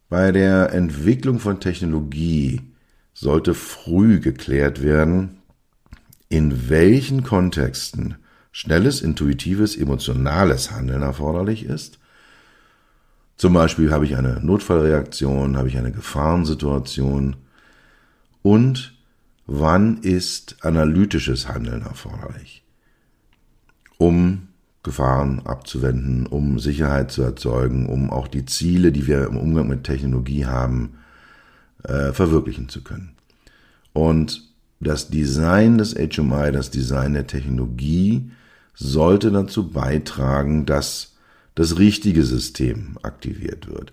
Bei 0.08 0.32
der 0.32 0.72
Entwicklung 0.72 1.38
von 1.38 1.60
Technologie 1.60 2.62
sollte 3.12 3.54
früh 3.54 4.20
geklärt 4.20 4.82
werden, 4.82 5.38
in 6.28 6.68
welchen 6.68 7.24
Kontexten 7.24 8.16
schnelles, 8.50 9.02
intuitives, 9.02 9.76
emotionales 9.76 10.70
Handeln 10.70 11.02
erforderlich 11.02 11.64
ist. 11.64 11.98
Zum 13.36 13.52
Beispiel 13.52 13.92
habe 13.92 14.04
ich 14.06 14.16
eine 14.16 14.40
Notfallreaktion, 14.40 15.56
habe 15.56 15.68
ich 15.68 15.76
eine 15.78 15.92
Gefahrensituation. 15.92 17.36
Und 18.42 18.94
wann 19.46 19.98
ist 19.98 20.64
analytisches 20.64 21.48
Handeln 21.48 21.82
erforderlich, 21.82 22.64
um 23.98 24.48
Gefahren 24.82 25.40
abzuwenden, 25.44 26.26
um 26.26 26.58
Sicherheit 26.58 27.10
zu 27.10 27.22
erzeugen, 27.22 27.86
um 27.86 28.10
auch 28.10 28.28
die 28.28 28.46
Ziele, 28.46 28.92
die 28.92 29.06
wir 29.06 29.26
im 29.26 29.36
Umgang 29.36 29.68
mit 29.68 29.84
Technologie 29.84 30.46
haben, 30.46 30.98
äh, 31.84 32.12
verwirklichen 32.12 32.68
zu 32.68 32.82
können. 32.82 33.12
Und 33.92 34.48
das 34.80 35.10
Design 35.10 35.78
des 35.78 35.94
HMI, 35.94 36.52
das 36.52 36.70
Design 36.70 37.14
der 37.14 37.26
Technologie 37.26 38.30
sollte 38.74 39.32
dazu 39.32 39.70
beitragen, 39.70 40.66
dass 40.66 41.16
das 41.56 41.78
richtige 41.78 42.22
System 42.22 42.96
aktiviert 43.02 43.68
wird. 43.68 43.92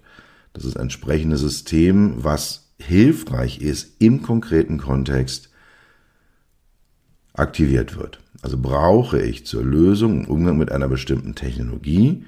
Das 0.54 0.64
ist 0.64 0.78
ein 0.78 0.84
entsprechendes 0.84 1.42
System, 1.42 2.24
was 2.24 2.70
hilfreich 2.78 3.60
ist 3.62 3.96
im 4.00 4.22
konkreten 4.22 4.78
Kontext 4.78 5.50
aktiviert 7.34 7.98
wird. 7.98 8.20
Also 8.46 8.60
brauche 8.60 9.20
ich 9.20 9.44
zur 9.48 9.64
Lösung 9.64 10.24
im 10.24 10.30
Umgang 10.30 10.60
mit 10.60 10.72
einer 10.72 10.88
bestimmten 10.88 11.34
Technologie 11.34 12.26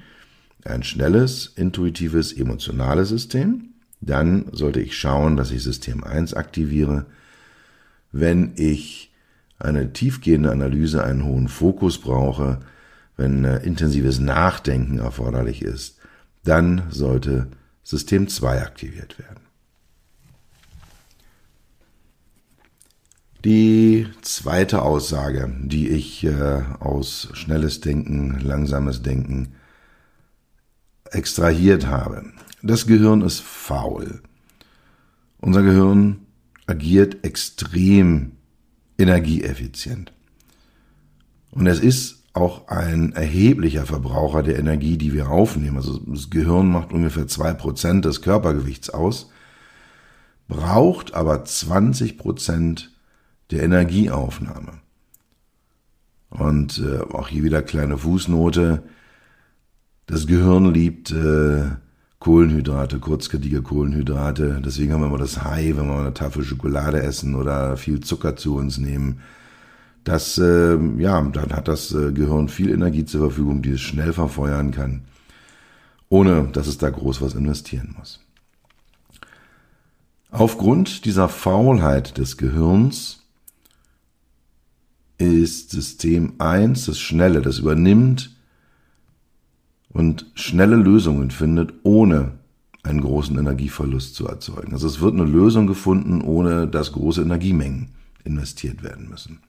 ein 0.64 0.82
schnelles, 0.82 1.52
intuitives, 1.54 2.32
emotionales 2.32 3.10
System. 3.10 3.68
Dann 4.00 4.46
sollte 4.50 4.80
ich 4.80 4.98
schauen, 4.98 5.36
dass 5.36 5.52
ich 5.52 5.62
System 5.62 6.02
1 6.02 6.34
aktiviere. 6.34 7.06
Wenn 8.10 8.50
ich 8.56 9.12
eine 9.60 9.92
tiefgehende 9.92 10.50
Analyse, 10.50 11.04
einen 11.04 11.22
hohen 11.22 11.46
Fokus 11.46 11.98
brauche, 11.98 12.58
wenn 13.16 13.44
äh, 13.44 13.58
intensives 13.58 14.18
Nachdenken 14.18 14.98
erforderlich 14.98 15.62
ist, 15.62 15.98
dann 16.42 16.82
sollte 16.90 17.46
System 17.84 18.26
2 18.26 18.62
aktiviert 18.62 19.20
werden. 19.20 19.37
Die 23.44 24.08
zweite 24.22 24.82
Aussage, 24.82 25.52
die 25.62 25.88
ich 25.88 26.24
äh, 26.24 26.62
aus 26.80 27.28
schnelles 27.34 27.80
Denken, 27.80 28.40
langsames 28.40 29.02
Denken 29.02 29.54
extrahiert 31.10 31.86
habe. 31.86 32.24
Das 32.62 32.86
Gehirn 32.86 33.22
ist 33.22 33.40
faul. 33.40 34.22
Unser 35.38 35.62
Gehirn 35.62 36.26
agiert 36.66 37.24
extrem 37.24 38.32
energieeffizient. 38.98 40.12
Und 41.52 41.68
es 41.68 41.78
ist 41.78 42.24
auch 42.32 42.66
ein 42.66 43.12
erheblicher 43.12 43.86
Verbraucher 43.86 44.42
der 44.42 44.58
Energie, 44.58 44.98
die 44.98 45.12
wir 45.12 45.30
aufnehmen. 45.30 45.76
Also 45.76 45.98
das 45.98 46.28
Gehirn 46.28 46.68
macht 46.68 46.92
ungefähr 46.92 47.28
zwei 47.28 47.52
Prozent 47.52 48.04
des 48.04 48.20
Körpergewichts 48.20 48.90
aus, 48.90 49.30
braucht 50.48 51.14
aber 51.14 51.44
20 51.44 52.18
Prozent 52.18 52.97
der 53.50 53.62
Energieaufnahme. 53.62 54.72
Und 56.30 56.78
äh, 56.78 57.00
auch 57.12 57.28
hier 57.28 57.42
wieder 57.42 57.62
kleine 57.62 57.96
Fußnote. 57.96 58.82
Das 60.06 60.26
Gehirn 60.26 60.72
liebt 60.72 61.10
äh, 61.10 61.64
Kohlenhydrate, 62.18 62.98
kurzkettige 62.98 63.62
Kohlenhydrate. 63.62 64.60
Deswegen 64.64 64.92
haben 64.92 65.00
wir 65.00 65.06
immer 65.06 65.18
das 65.18 65.42
High, 65.42 65.76
wenn 65.76 65.86
wir 65.86 65.98
eine 65.98 66.14
Tafel 66.14 66.44
Schokolade 66.44 67.02
essen 67.02 67.34
oder 67.34 67.76
viel 67.76 68.00
Zucker 68.00 68.36
zu 68.36 68.56
uns 68.56 68.78
nehmen 68.78 69.20
das, 70.08 70.38
äh, 70.38 70.78
ja, 70.96 71.20
dann 71.20 71.52
hat 71.52 71.68
das 71.68 71.92
äh, 71.92 72.12
Gehirn 72.12 72.48
viel 72.48 72.70
Energie 72.70 73.04
zur 73.04 73.20
Verfügung, 73.20 73.62
die 73.62 73.72
es 73.72 73.80
schnell 73.80 74.12
verfeuern 74.14 74.70
kann, 74.70 75.02
ohne 76.08 76.48
dass 76.52 76.66
es 76.66 76.78
da 76.78 76.88
groß 76.88 77.20
was 77.20 77.34
investieren 77.34 77.94
muss. 77.98 78.20
Aufgrund 80.30 81.04
dieser 81.04 81.28
Faulheit 81.28 82.16
des 82.18 82.36
Gehirns 82.36 83.17
ist 85.18 85.70
System 85.70 86.34
1 86.38 86.86
das 86.86 86.98
Schnelle, 86.98 87.42
das 87.42 87.58
übernimmt 87.58 88.36
und 89.90 90.26
schnelle 90.34 90.76
Lösungen 90.76 91.30
findet, 91.30 91.74
ohne 91.82 92.38
einen 92.84 93.00
großen 93.00 93.36
Energieverlust 93.36 94.14
zu 94.14 94.26
erzeugen. 94.26 94.72
Also 94.72 94.86
es 94.86 95.00
wird 95.00 95.14
eine 95.14 95.24
Lösung 95.24 95.66
gefunden, 95.66 96.22
ohne 96.22 96.68
dass 96.68 96.92
große 96.92 97.22
Energiemengen 97.22 97.90
investiert 98.24 98.82
werden 98.82 99.08
müssen. 99.08 99.40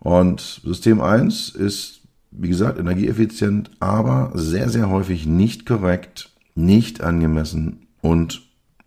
Und 0.00 0.60
System 0.64 1.00
1 1.00 1.50
ist, 1.50 2.00
wie 2.30 2.48
gesagt, 2.48 2.78
energieeffizient, 2.78 3.70
aber 3.80 4.32
sehr, 4.34 4.68
sehr 4.68 4.88
häufig 4.88 5.26
nicht 5.26 5.66
korrekt, 5.66 6.30
nicht 6.54 7.02
angemessen 7.02 7.86
und 8.00 8.42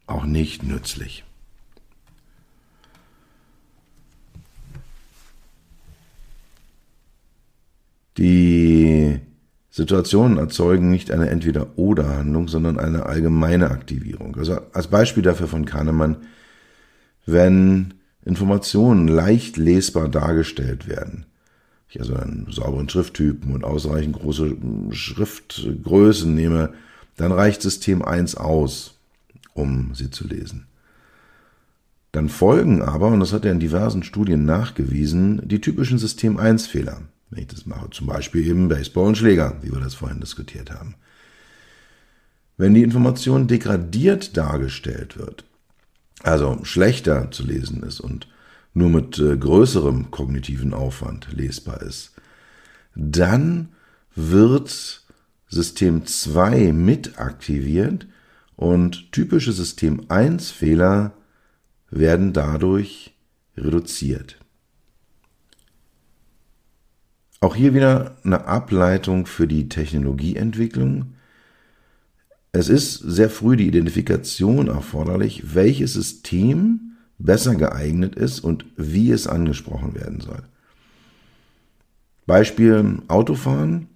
auch 0.07 0.25
nicht 0.25 0.63
nützlich. 0.63 1.23
Die 8.17 9.19
Situationen 9.69 10.37
erzeugen 10.37 10.91
nicht 10.91 11.09
eine 11.09 11.29
Entweder-Oder-Handlung, 11.29 12.47
sondern 12.47 12.79
eine 12.79 13.07
allgemeine 13.07 13.71
Aktivierung. 13.71 14.35
Also 14.35 14.59
als 14.71 14.87
Beispiel 14.87 15.23
dafür 15.23 15.47
von 15.47 15.65
Kahnemann, 15.65 16.17
wenn 17.25 17.95
Informationen 18.23 19.07
leicht 19.07 19.57
lesbar 19.57 20.09
dargestellt 20.09 20.87
werden, 20.87 21.25
ich 21.89 21.99
also 21.99 22.15
einen 22.15 22.47
sauberen 22.51 22.89
Schrifttypen 22.89 23.53
und 23.53 23.63
ausreichend 23.63 24.15
große 24.15 24.57
Schriftgrößen 24.91 26.33
nehme, 26.33 26.73
dann 27.17 27.31
reicht 27.31 27.61
System 27.61 28.01
1 28.01 28.35
aus, 28.35 28.99
um 29.53 29.93
sie 29.93 30.09
zu 30.09 30.27
lesen. 30.27 30.65
Dann 32.11 32.29
folgen 32.29 32.81
aber, 32.81 33.07
und 33.07 33.19
das 33.19 33.33
hat 33.33 33.45
er 33.45 33.51
in 33.51 33.59
diversen 33.59 34.03
Studien 34.03 34.45
nachgewiesen, 34.45 35.47
die 35.47 35.61
typischen 35.61 35.97
System 35.97 36.37
1 36.37 36.67
Fehler. 36.67 37.01
Wenn 37.33 37.43
ich 37.43 37.47
das 37.47 37.65
mache, 37.65 37.89
zum 37.89 38.05
Beispiel 38.05 38.45
eben 38.45 38.67
Baseball 38.67 39.07
und 39.07 39.17
Schläger, 39.17 39.57
wie 39.61 39.71
wir 39.71 39.79
das 39.79 39.95
vorhin 39.95 40.19
diskutiert 40.19 40.69
haben. 40.69 40.93
Wenn 42.57 42.75
die 42.75 42.83
Information 42.83 43.47
degradiert 43.47 44.37
dargestellt 44.37 45.17
wird, 45.17 45.43
also 46.21 46.59
schlechter 46.63 47.31
zu 47.31 47.43
lesen 47.43 47.81
ist 47.81 47.99
und 47.99 48.27
nur 48.75 48.91
mit 48.91 49.17
äh, 49.17 49.35
größerem 49.35 50.11
kognitiven 50.11 50.75
Aufwand 50.75 51.27
lesbar 51.33 51.81
ist, 51.81 52.11
dann 52.93 53.69
wird 54.15 55.03
System 55.47 56.05
2 56.05 56.71
mit 56.71 57.17
aktiviert 57.17 58.05
und 58.55 59.11
typische 59.11 59.53
System 59.53 60.05
1 60.09 60.51
Fehler 60.51 61.13
werden 61.89 62.31
dadurch 62.31 63.15
reduziert. 63.57 64.42
Auch 67.43 67.57
hier 67.57 67.73
wieder 67.73 68.15
eine 68.23 68.45
Ableitung 68.45 69.25
für 69.25 69.49
die 69.49 69.67
Technologieentwicklung. 69.67 71.15
Es 72.53 72.69
ist 72.69 72.99
sehr 72.99 73.29
früh 73.29 73.57
die 73.57 73.67
Identifikation 73.67 74.69
erforderlich, 74.69 75.53
welches 75.53 75.91
System 75.91 76.93
besser 77.17 77.55
geeignet 77.55 78.15
ist 78.15 78.39
und 78.39 78.63
wie 78.77 79.11
es 79.11 79.27
angesprochen 79.27 79.93
werden 79.93 80.21
soll. 80.21 80.43
Beispiel 82.25 82.99
Autofahren. 83.09 83.89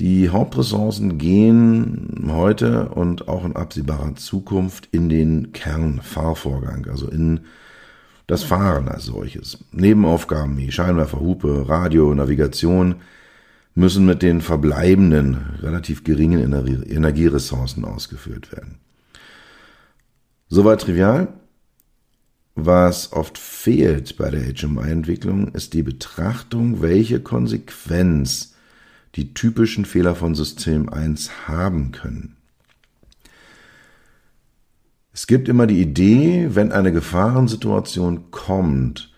Die 0.00 0.30
Hauptressourcen 0.30 1.16
gehen 1.16 2.28
heute 2.32 2.88
und 2.88 3.28
auch 3.28 3.44
in 3.44 3.54
absehbarer 3.54 4.16
Zukunft 4.16 4.88
in 4.90 5.08
den 5.08 5.52
Kernfahrvorgang, 5.52 6.88
also 6.88 7.06
in 7.06 7.42
das 8.30 8.44
Fahren 8.44 8.88
als 8.88 9.06
solches. 9.06 9.58
Nebenaufgaben 9.72 10.56
wie 10.56 10.70
Scheinwerfer, 10.70 11.18
Hupe, 11.18 11.68
Radio, 11.68 12.14
Navigation 12.14 12.96
müssen 13.74 14.06
mit 14.06 14.22
den 14.22 14.40
verbleibenden, 14.40 15.56
relativ 15.60 16.04
geringen 16.04 16.40
Energieressourcen 16.40 17.84
ausgeführt 17.84 18.52
werden. 18.52 18.78
Soweit 20.48 20.80
trivial. 20.80 21.28
Was 22.54 23.12
oft 23.12 23.36
fehlt 23.36 24.16
bei 24.16 24.30
der 24.30 24.42
HMI-Entwicklung, 24.42 25.48
ist 25.48 25.72
die 25.74 25.82
Betrachtung, 25.82 26.82
welche 26.82 27.20
Konsequenz 27.20 28.54
die 29.16 29.34
typischen 29.34 29.84
Fehler 29.84 30.14
von 30.14 30.36
System 30.36 30.88
1 30.88 31.48
haben 31.48 31.90
können. 31.90 32.36
Es 35.12 35.26
gibt 35.26 35.48
immer 35.48 35.66
die 35.66 35.80
Idee, 35.80 36.50
wenn 36.50 36.72
eine 36.72 36.92
Gefahrensituation 36.92 38.30
kommt, 38.30 39.12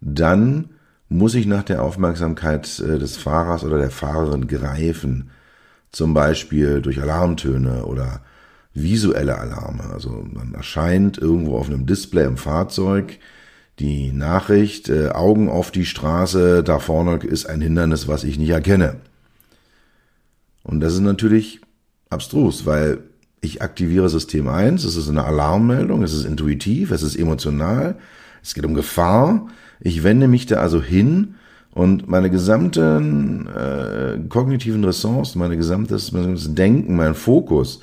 dann 0.00 0.70
muss 1.08 1.34
ich 1.34 1.46
nach 1.46 1.62
der 1.62 1.82
Aufmerksamkeit 1.82 2.80
äh, 2.80 2.98
des 2.98 3.16
Fahrers 3.16 3.64
oder 3.64 3.78
der 3.78 3.90
Fahrerin 3.90 4.46
greifen, 4.46 5.30
zum 5.90 6.12
Beispiel 6.12 6.82
durch 6.82 7.00
Alarmtöne 7.00 7.86
oder 7.86 8.20
visuelle 8.74 9.38
Alarme. 9.38 9.84
Also 9.84 10.26
man 10.30 10.54
erscheint 10.54 11.18
irgendwo 11.18 11.56
auf 11.56 11.68
einem 11.68 11.86
Display 11.86 12.26
im 12.26 12.36
Fahrzeug 12.36 13.18
die 13.78 14.12
Nachricht, 14.12 14.88
äh, 14.88 15.10
Augen 15.10 15.48
auf 15.48 15.70
die 15.70 15.86
Straße, 15.86 16.62
da 16.62 16.78
vorne 16.78 17.16
ist 17.24 17.46
ein 17.46 17.60
Hindernis, 17.60 18.08
was 18.08 18.24
ich 18.24 18.38
nicht 18.38 18.50
erkenne. 18.50 18.96
Und 20.62 20.80
das 20.80 20.94
ist 20.94 21.00
natürlich 21.00 21.60
abstrus, 22.10 22.66
weil 22.66 22.98
ich 23.40 23.62
aktiviere 23.62 24.08
System 24.08 24.48
1, 24.48 24.84
es 24.84 24.96
ist 24.96 25.08
eine 25.08 25.24
Alarmmeldung, 25.24 26.02
es 26.02 26.12
ist 26.12 26.24
intuitiv, 26.24 26.90
es 26.90 27.02
ist 27.02 27.16
emotional, 27.16 27.98
es 28.42 28.54
geht 28.54 28.64
um 28.64 28.74
Gefahr. 28.74 29.48
Ich 29.80 30.02
wende 30.02 30.28
mich 30.28 30.46
da 30.46 30.56
also 30.56 30.82
hin 30.82 31.34
und 31.72 32.08
meine 32.08 32.30
gesamten 32.30 33.46
äh, 33.46 34.18
kognitiven 34.28 34.84
Ressourcen, 34.84 35.38
meine 35.38 35.50
mein 35.50 35.58
gesamtes 35.58 36.54
Denken, 36.54 36.96
mein 36.96 37.14
Fokus 37.14 37.80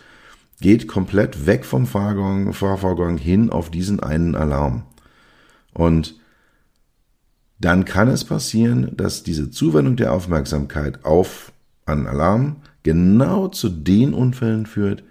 geht 0.60 0.88
komplett 0.88 1.46
weg 1.46 1.66
vom 1.66 1.86
Fahrgang, 1.86 2.54
Fahrvorgang 2.54 3.18
hin 3.18 3.50
auf 3.50 3.70
diesen 3.70 4.00
einen 4.00 4.36
Alarm. 4.36 4.84
Und 5.74 6.16
dann 7.60 7.86
kann 7.86 8.10
es 8.10 8.26
passieren, 8.26 8.92
dass 8.96 9.24
diese 9.24 9.50
Zuwendung 9.50 9.96
der 9.96 10.14
Aufmerksamkeit 10.14 11.06
auf 11.06 11.52
einen 11.86 12.08
Alarm 12.08 12.58
genau 12.84 13.48
zu 13.48 13.70
den 13.70 14.14
Unfällen 14.14 14.66
führt, 14.66 15.04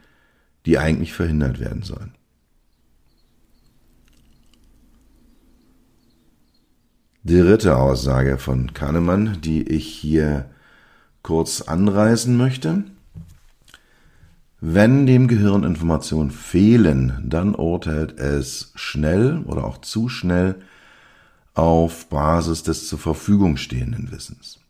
die 0.66 0.78
eigentlich 0.78 1.12
verhindert 1.12 1.60
werden 1.60 1.82
sollen. 1.82 2.14
Die 7.22 7.38
dritte 7.38 7.78
Aussage 7.78 8.36
von 8.36 8.74
Kahnemann, 8.74 9.40
die 9.40 9.62
ich 9.62 9.86
hier 9.86 10.50
kurz 11.22 11.62
anreißen 11.62 12.36
möchte. 12.36 12.84
Wenn 14.60 15.06
dem 15.06 15.26
Gehirn 15.26 15.64
Informationen 15.64 16.30
fehlen, 16.30 17.22
dann 17.24 17.54
urteilt 17.54 18.18
es 18.18 18.72
schnell 18.74 19.38
oder 19.46 19.64
auch 19.64 19.78
zu 19.78 20.08
schnell 20.08 20.56
auf 21.54 22.08
Basis 22.08 22.62
des 22.62 22.88
zur 22.88 22.98
Verfügung 22.98 23.56
stehenden 23.56 24.10
Wissens. 24.10 24.63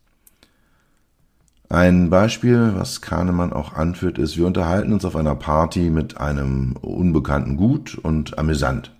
Ein 1.69 2.09
Beispiel, 2.09 2.73
was 2.75 3.01
Kahnemann 3.01 3.51
auch 3.51 3.73
anführt, 3.73 4.17
ist, 4.17 4.37
wir 4.37 4.45
unterhalten 4.45 4.93
uns 4.93 5.03
auf 5.03 5.15
einer 5.15 5.35
Party 5.35 5.89
mit 5.89 6.17
einem 6.17 6.73
Unbekannten 6.73 7.57
gut 7.57 7.95
und 7.95 8.37
amüsant. 8.37 8.91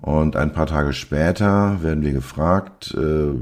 Und 0.00 0.34
ein 0.34 0.52
paar 0.52 0.66
Tage 0.66 0.94
später 0.94 1.82
werden 1.82 2.02
wir 2.02 2.12
gefragt, 2.12 2.94
äh, 2.94 3.34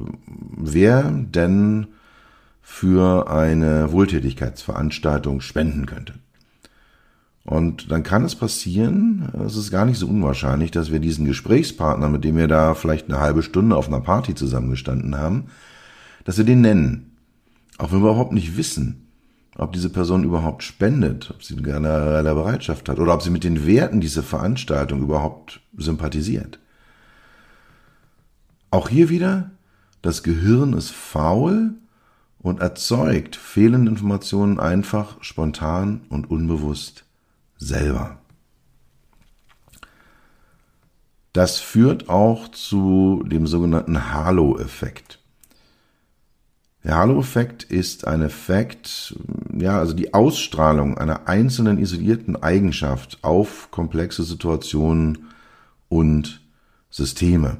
wer 0.56 1.04
denn 1.04 1.86
für 2.62 3.30
eine 3.30 3.92
Wohltätigkeitsveranstaltung 3.92 5.40
spenden 5.40 5.86
könnte. 5.86 6.14
Und 7.44 7.90
dann 7.90 8.02
kann 8.02 8.24
es 8.24 8.34
passieren, 8.34 9.30
es 9.46 9.56
ist 9.56 9.70
gar 9.70 9.86
nicht 9.86 9.98
so 9.98 10.06
unwahrscheinlich, 10.06 10.70
dass 10.70 10.92
wir 10.92 10.98
diesen 10.98 11.24
Gesprächspartner, 11.24 12.08
mit 12.08 12.24
dem 12.24 12.36
wir 12.36 12.48
da 12.48 12.74
vielleicht 12.74 13.08
eine 13.08 13.20
halbe 13.20 13.42
Stunde 13.42 13.74
auf 13.74 13.88
einer 13.88 14.00
Party 14.00 14.34
zusammengestanden 14.34 15.16
haben, 15.16 15.46
dass 16.24 16.36
wir 16.36 16.44
den 16.44 16.60
nennen. 16.60 17.16
Auch 17.78 17.92
wenn 17.92 18.00
wir 18.02 18.10
überhaupt 18.10 18.32
nicht 18.32 18.56
wissen, 18.56 19.08
ob 19.56 19.72
diese 19.72 19.90
Person 19.90 20.24
überhaupt 20.24 20.62
spendet, 20.62 21.30
ob 21.30 21.42
sie 21.42 21.54
eine 21.54 21.62
generelle 21.62 22.34
Bereitschaft 22.34 22.88
hat 22.88 22.98
oder 22.98 23.14
ob 23.14 23.22
sie 23.22 23.30
mit 23.30 23.44
den 23.44 23.66
Werten 23.66 24.00
dieser 24.00 24.22
Veranstaltung 24.22 25.02
überhaupt 25.02 25.60
sympathisiert. 25.76 26.58
Auch 28.70 28.88
hier 28.88 29.08
wieder, 29.08 29.50
das 30.02 30.22
Gehirn 30.22 30.74
ist 30.74 30.90
faul 30.90 31.74
und 32.38 32.60
erzeugt 32.60 33.36
fehlende 33.36 33.90
Informationen 33.90 34.60
einfach 34.60 35.22
spontan 35.22 36.02
und 36.08 36.30
unbewusst 36.30 37.04
selber. 37.56 38.18
Das 41.32 41.58
führt 41.58 42.08
auch 42.08 42.48
zu 42.48 43.24
dem 43.26 43.46
sogenannten 43.46 44.12
Halo-Effekt. 44.12 45.17
Der 46.88 46.96
Halo-Effekt 46.96 47.64
ist 47.64 48.06
ein 48.06 48.22
Effekt, 48.22 49.14
ja, 49.52 49.78
also 49.78 49.92
die 49.92 50.14
Ausstrahlung 50.14 50.96
einer 50.96 51.28
einzelnen 51.28 51.76
isolierten 51.76 52.42
Eigenschaft 52.42 53.18
auf 53.20 53.70
komplexe 53.70 54.24
Situationen 54.24 55.28
und 55.90 56.40
Systeme. 56.88 57.58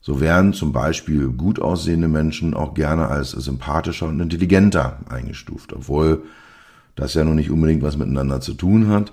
So 0.00 0.20
werden 0.20 0.52
zum 0.52 0.72
Beispiel 0.72 1.26
gut 1.30 1.58
aussehende 1.58 2.06
Menschen 2.06 2.54
auch 2.54 2.74
gerne 2.74 3.08
als 3.08 3.32
sympathischer 3.32 4.06
und 4.06 4.20
intelligenter 4.20 5.00
eingestuft, 5.08 5.72
obwohl 5.72 6.22
das 6.94 7.14
ja 7.14 7.24
noch 7.24 7.34
nicht 7.34 7.50
unbedingt 7.50 7.82
was 7.82 7.96
miteinander 7.96 8.40
zu 8.40 8.54
tun 8.54 8.90
hat. 8.90 9.12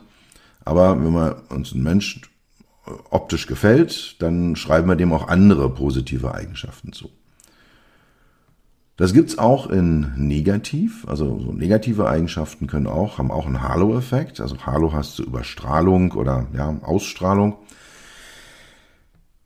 Aber 0.63 1.03
wenn 1.03 1.11
man 1.11 1.33
uns 1.49 1.73
ein 1.73 1.81
Mensch 1.81 2.21
optisch 3.09 3.47
gefällt, 3.47 4.21
dann 4.21 4.55
schreiben 4.55 4.89
wir 4.89 4.95
dem 4.95 5.11
auch 5.11 5.27
andere 5.27 5.71
positive 5.71 6.35
Eigenschaften 6.35 6.93
zu. 6.93 7.09
Das 9.03 9.11
gibt's 9.11 9.37
auch 9.37 9.69
in 9.69 10.13
negativ, 10.15 11.05
also 11.09 11.37
so 11.37 11.51
negative 11.51 12.07
Eigenschaften 12.07 12.67
können 12.67 12.87
auch, 12.87 13.17
haben 13.17 13.31
auch 13.31 13.45
einen 13.45 13.61
Halo-Effekt. 13.61 14.39
Also 14.39 14.55
Halo 14.65 14.93
heißt 14.93 15.17
so 15.17 15.23
Überstrahlung 15.23 16.13
oder 16.13 16.47
ja, 16.53 16.79
Ausstrahlung. 16.83 17.57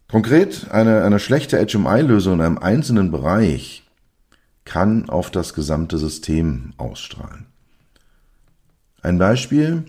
Konkret, 0.07 0.69
eine, 0.69 1.01
eine 1.01 1.17
schlechte 1.17 1.57
HMI-Lösung 1.57 2.35
in 2.35 2.41
einem 2.41 2.59
einzelnen 2.59 3.09
Bereich 3.09 3.81
kann 4.63 5.09
auf 5.09 5.31
das 5.31 5.55
gesamte 5.55 5.97
System 5.97 6.73
ausstrahlen. 6.77 7.47
Ein 9.01 9.17
Beispiel, 9.17 9.85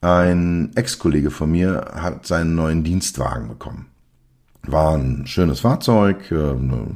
ein 0.00 0.72
Ex-Kollege 0.74 1.30
von 1.30 1.52
mir 1.52 1.92
hat 1.94 2.26
seinen 2.26 2.56
neuen 2.56 2.82
Dienstwagen 2.82 3.46
bekommen. 3.46 3.86
War 4.62 4.96
ein 4.96 5.26
schönes 5.26 5.60
Fahrzeug, 5.60 6.30
äh, 6.30 6.34
eine 6.34 6.86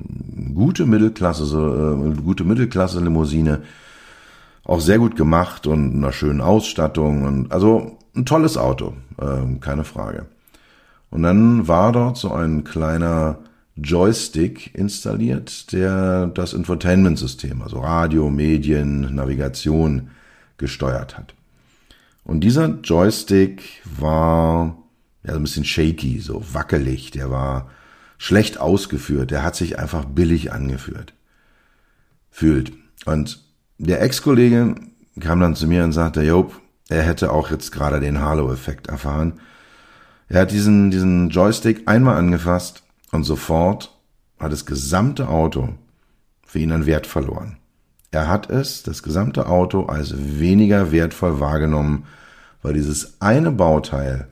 gute 0.54 0.86
Mittelklasse, 0.86 1.44
eine 1.56 2.12
äh, 2.12 2.22
gute 2.22 2.44
Mittelklasse-Limousine, 2.44 3.62
auch 4.64 4.80
sehr 4.80 4.98
gut 4.98 5.16
gemacht 5.16 5.66
und 5.66 5.96
einer 5.96 6.12
schönen 6.12 6.40
Ausstattung 6.40 7.24
und 7.24 7.52
also 7.52 7.98
ein 8.14 8.26
tolles 8.26 8.56
Auto, 8.56 8.94
äh, 9.18 9.58
keine 9.60 9.84
Frage. 9.84 10.26
Und 11.10 11.22
dann 11.22 11.68
war 11.68 11.92
dort 11.92 12.16
so 12.16 12.32
ein 12.32 12.64
kleiner 12.64 13.38
Joystick 13.76 14.74
installiert, 14.74 15.72
der 15.72 16.26
das 16.26 16.52
Infotainment-System, 16.52 17.62
also 17.62 17.80
Radio, 17.80 18.30
Medien, 18.30 19.14
Navigation 19.14 20.10
gesteuert 20.58 21.16
hat. 21.16 21.34
Und 22.24 22.40
dieser 22.40 22.66
Joystick 22.82 23.82
war 23.98 24.76
ja, 25.24 25.32
so 25.32 25.38
ein 25.38 25.42
bisschen 25.42 25.64
shaky, 25.64 26.20
so 26.20 26.42
wackelig, 26.52 27.10
der 27.10 27.30
war 27.30 27.70
schlecht 28.18 28.58
ausgeführt, 28.58 29.30
der 29.30 29.42
hat 29.42 29.56
sich 29.56 29.78
einfach 29.78 30.04
billig 30.04 30.52
angeführt. 30.52 31.14
Fühlt. 32.30 32.72
Und 33.04 33.42
der 33.78 34.00
Ex-Kollege 34.00 34.76
kam 35.20 35.40
dann 35.40 35.56
zu 35.56 35.66
mir 35.66 35.84
und 35.84 35.92
sagte, 35.92 36.22
Job, 36.22 36.60
er 36.88 37.02
hätte 37.02 37.32
auch 37.32 37.50
jetzt 37.50 37.72
gerade 37.72 38.00
den 38.00 38.20
Halo-Effekt 38.20 38.86
erfahren. 38.86 39.40
Er 40.28 40.42
hat 40.42 40.50
diesen, 40.50 40.90
diesen 40.90 41.30
Joystick 41.30 41.82
einmal 41.86 42.16
angefasst 42.16 42.82
und 43.10 43.24
sofort 43.24 43.98
hat 44.38 44.52
das 44.52 44.66
gesamte 44.66 45.28
Auto 45.28 45.74
für 46.46 46.58
ihn 46.58 46.72
an 46.72 46.86
Wert 46.86 47.06
verloren. 47.06 47.58
Er 48.10 48.28
hat 48.28 48.50
es, 48.50 48.82
das 48.82 49.02
gesamte 49.02 49.46
Auto, 49.46 49.86
als 49.86 50.14
weniger 50.16 50.92
wertvoll 50.92 51.40
wahrgenommen, 51.40 52.04
weil 52.62 52.74
dieses 52.74 53.20
eine 53.20 53.50
Bauteil 53.50 54.28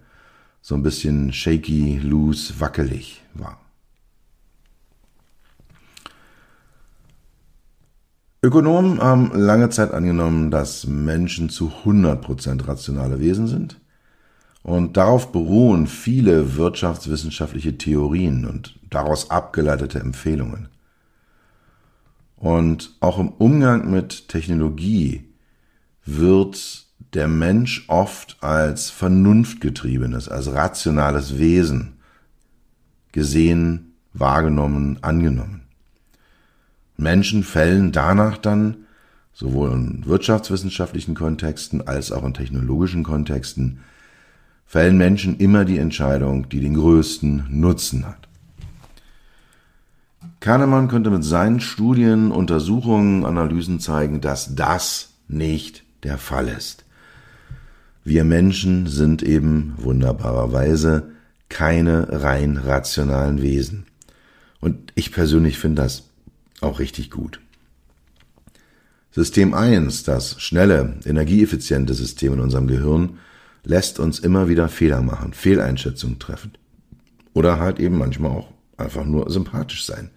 so 0.63 0.75
ein 0.75 0.83
bisschen 0.83 1.33
shaky, 1.33 1.99
loose, 2.03 2.61
wackelig 2.61 3.23
war. 3.35 3.59
Ökonomen 8.43 9.01
haben 9.01 9.33
lange 9.35 9.69
Zeit 9.69 9.93
angenommen, 9.93 10.51
dass 10.51 10.87
Menschen 10.87 11.51
zu 11.51 11.71
100% 11.85 12.67
rationale 12.67 13.21
Wesen 13.21 13.47
sind. 13.47 13.79
Und 14.63 14.97
darauf 14.97 15.33
beruhen 15.33 15.87
viele 15.87 16.57
wirtschaftswissenschaftliche 16.57 17.77
Theorien 17.77 18.47
und 18.47 18.79
daraus 18.89 19.31
abgeleitete 19.31 20.01
Empfehlungen. 20.01 20.69
Und 22.37 22.97
auch 23.01 23.19
im 23.19 23.29
Umgang 23.29 23.91
mit 23.91 24.29
Technologie 24.29 25.29
wird 26.07 26.87
der 27.15 27.29
Mensch 27.29 27.85
oft 27.89 28.37
als 28.41 28.91
vernunftgetriebenes, 28.91 30.29
als 30.29 30.53
rationales 30.53 31.39
Wesen 31.39 31.95
gesehen, 33.13 33.95
wahrgenommen, 34.13 34.99
angenommen. 35.03 35.63
Menschen 36.97 37.43
fällen 37.43 37.93
danach 37.93 38.39
dann, 38.39 38.85
sowohl 39.33 39.73
in 39.73 40.07
wirtschaftswissenschaftlichen 40.07 41.15
Kontexten 41.15 41.87
als 41.87 42.13
auch 42.13 42.25
in 42.25 42.35
technologischen 42.35 43.03
Kontexten, 43.03 43.81
fällen 44.67 44.99
Menschen 44.99 45.39
immer 45.39 45.65
die 45.65 45.79
Entscheidung, 45.79 46.49
die 46.49 46.61
den 46.61 46.75
größten 46.75 47.47
Nutzen 47.49 48.07
hat. 48.07 48.29
Kahnemann 50.39 50.89
konnte 50.89 51.11
mit 51.11 51.25
seinen 51.25 51.61
Studien, 51.61 52.31
Untersuchungen, 52.31 53.25
Analysen 53.25 53.81
zeigen, 53.81 54.21
dass 54.21 54.55
das 54.55 55.11
nicht 55.29 55.85
der 56.03 56.19
Fall 56.19 56.49
ist. 56.49 56.85
Wir 58.05 58.25
Menschen 58.25 58.87
sind 58.87 59.23
eben 59.23 59.75
wunderbarerweise 59.77 61.11
keine 61.49 62.23
rein 62.23 62.57
rationalen 62.57 63.43
Wesen. 63.43 63.85
Und 64.61 64.93
ich 64.95 65.13
persönlich 65.13 65.59
finde 65.59 65.83
das 65.83 66.09
auch 66.61 66.79
richtig 66.79 67.11
gut. 67.11 67.41
System 69.11 69.55
1, 69.55 70.05
das 70.05 70.41
schnelle, 70.41 70.95
energieeffiziente 71.05 71.95
System 71.95 72.35
in 72.35 72.41
unserem 72.41 72.69
Gehirn, 72.69 73.19
lässt 73.65 73.99
uns 73.99 74.19
immer 74.19 74.49
wieder 74.49 74.69
Fehler 74.69 75.03
machen, 75.03 75.35
Fehleinschätzungen 75.35 76.19
treffen. 76.19 76.53
Oder 77.35 77.59
halt 77.59 77.81
eben 77.81 77.99
manchmal 77.99 78.31
auch 78.31 78.53
einfach 78.77 79.05
nur 79.05 79.31
sympathisch 79.31 79.85
sein. 79.85 80.11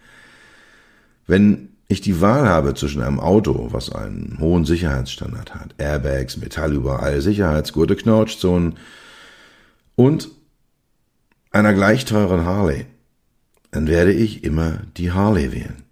Wenn 1.25 1.69
ich 1.93 2.01
die 2.01 2.21
Wahl 2.21 2.47
habe 2.47 2.73
zwischen 2.73 3.01
einem 3.01 3.19
Auto, 3.19 3.69
was 3.71 3.91
einen 3.91 4.37
hohen 4.39 4.65
Sicherheitsstandard 4.65 5.55
hat, 5.55 5.75
Airbags, 5.77 6.37
Metall 6.37 6.73
überall, 6.73 7.21
Sicherheitsgurte, 7.21 7.95
Knautschzonen 7.95 8.77
und 9.95 10.29
einer 11.51 11.73
gleich 11.73 12.05
teuren 12.05 12.45
Harley, 12.45 12.85
dann 13.71 13.87
werde 13.87 14.11
ich 14.11 14.43
immer 14.43 14.81
die 14.97 15.11
Harley 15.11 15.51
wählen 15.51 15.83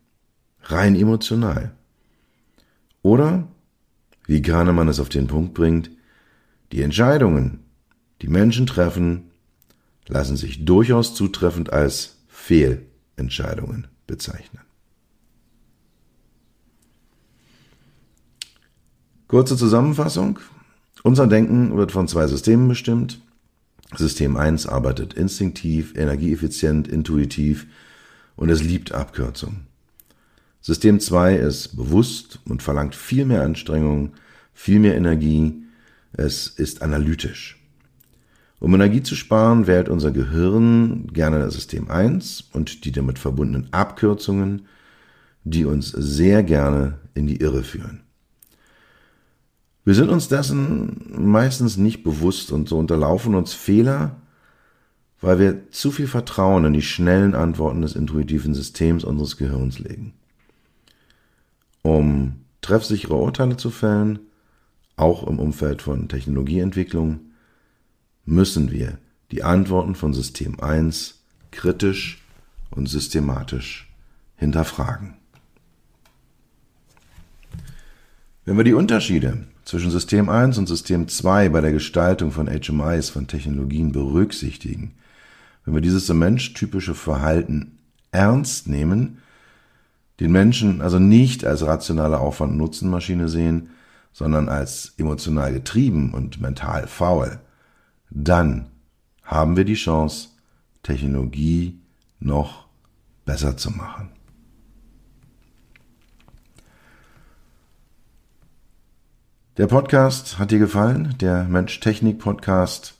rein 0.63 0.95
emotional. 0.95 1.71
Oder, 3.01 3.47
wie 4.25 4.41
Kahnemann 4.41 4.87
es 4.87 4.99
auf 4.99 5.09
den 5.09 5.27
Punkt 5.27 5.53
bringt, 5.53 5.91
die 6.71 6.81
Entscheidungen, 6.81 7.59
die 8.21 8.27
Menschen 8.27 8.67
treffen, 8.67 9.31
lassen 10.07 10.37
sich 10.37 10.65
durchaus 10.65 11.15
zutreffend 11.15 11.73
als 11.73 12.17
Fehlentscheidungen 12.27 13.87
bezeichnen. 14.07 14.61
Kurze 19.31 19.55
Zusammenfassung. 19.55 20.39
Unser 21.03 21.25
Denken 21.25 21.77
wird 21.77 21.93
von 21.93 22.05
zwei 22.09 22.27
Systemen 22.27 22.67
bestimmt. 22.67 23.21
System 23.95 24.35
1 24.35 24.67
arbeitet 24.67 25.13
instinktiv, 25.13 25.93
energieeffizient, 25.95 26.89
intuitiv 26.89 27.65
und 28.35 28.49
es 28.49 28.61
liebt 28.61 28.91
Abkürzungen. 28.91 29.67
System 30.59 30.99
2 30.99 31.37
ist 31.37 31.77
bewusst 31.77 32.41
und 32.43 32.61
verlangt 32.61 32.93
viel 32.93 33.23
mehr 33.23 33.43
Anstrengung, 33.43 34.11
viel 34.53 34.79
mehr 34.79 34.97
Energie. 34.97 35.63
Es 36.11 36.47
ist 36.47 36.81
analytisch. 36.81 37.57
Um 38.59 38.75
Energie 38.75 39.01
zu 39.01 39.15
sparen, 39.15 39.65
wählt 39.65 39.87
unser 39.87 40.11
Gehirn 40.11 41.07
gerne 41.13 41.49
System 41.51 41.89
1 41.89 42.49
und 42.51 42.83
die 42.83 42.91
damit 42.91 43.17
verbundenen 43.17 43.71
Abkürzungen, 43.71 44.67
die 45.45 45.63
uns 45.63 45.87
sehr 45.87 46.43
gerne 46.43 46.99
in 47.13 47.27
die 47.27 47.37
Irre 47.37 47.63
führen. 47.63 48.01
Wir 49.83 49.95
sind 49.95 50.09
uns 50.09 50.27
dessen 50.27 51.31
meistens 51.31 51.77
nicht 51.77 52.03
bewusst 52.03 52.51
und 52.51 52.69
so 52.69 52.77
unterlaufen 52.77 53.33
uns 53.33 53.53
Fehler, 53.53 54.15
weil 55.21 55.39
wir 55.39 55.71
zu 55.71 55.91
viel 55.91 56.07
Vertrauen 56.07 56.65
in 56.65 56.73
die 56.73 56.81
schnellen 56.81 57.33
Antworten 57.33 57.81
des 57.81 57.95
intuitiven 57.95 58.53
Systems 58.53 59.03
unseres 59.03 59.37
Gehirns 59.37 59.79
legen. 59.79 60.13
Um 61.81 62.41
treffsichere 62.61 63.15
Urteile 63.15 63.57
zu 63.57 63.71
fällen, 63.71 64.19
auch 64.97 65.25
im 65.25 65.39
Umfeld 65.39 65.81
von 65.81 66.07
Technologieentwicklung, 66.09 67.19
müssen 68.25 68.71
wir 68.71 68.99
die 69.31 69.43
Antworten 69.43 69.95
von 69.95 70.13
System 70.13 70.59
1 70.59 71.23
kritisch 71.49 72.23
und 72.69 72.87
systematisch 72.87 73.91
hinterfragen. 74.35 75.15
Wenn 78.45 78.57
wir 78.57 78.63
die 78.63 78.73
Unterschiede 78.73 79.45
zwischen 79.71 79.89
System 79.89 80.27
1 80.27 80.57
und 80.57 80.67
System 80.67 81.07
2 81.07 81.47
bei 81.47 81.61
der 81.61 81.71
Gestaltung 81.71 82.33
von 82.33 82.47
HMIs, 82.47 83.09
von 83.09 83.27
Technologien 83.27 83.93
berücksichtigen, 83.93 84.95
wenn 85.63 85.73
wir 85.73 85.79
dieses 85.79 86.09
menschtypische 86.09 86.93
Verhalten 86.93 87.79
ernst 88.11 88.67
nehmen, 88.67 89.19
den 90.19 90.33
Menschen 90.33 90.81
also 90.81 90.99
nicht 90.99 91.45
als 91.45 91.65
rationale 91.65 92.19
Aufwand-Nutzen-Maschine 92.19 93.29
sehen, 93.29 93.69
sondern 94.11 94.49
als 94.49 94.93
emotional 94.97 95.53
getrieben 95.53 96.13
und 96.13 96.41
mental 96.41 96.85
faul, 96.85 97.39
dann 98.09 98.71
haben 99.23 99.55
wir 99.55 99.63
die 99.63 99.75
Chance, 99.75 100.31
Technologie 100.83 101.79
noch 102.19 102.65
besser 103.23 103.55
zu 103.55 103.71
machen. 103.71 104.09
Der 109.61 109.67
Podcast 109.67 110.39
hat 110.39 110.49
dir 110.49 110.57
gefallen? 110.57 111.13
Der 111.21 111.43
Mensch-Technik-Podcast 111.43 112.95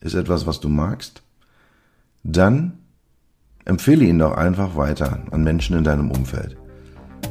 ist 0.00 0.14
etwas, 0.14 0.46
was 0.46 0.60
du 0.60 0.68
magst? 0.68 1.24
Dann 2.22 2.74
empfehle 3.64 4.04
ihn 4.04 4.20
doch 4.20 4.36
einfach 4.36 4.76
weiter 4.76 5.24
an 5.32 5.42
Menschen 5.42 5.76
in 5.76 5.82
deinem 5.82 6.12
Umfeld 6.12 6.56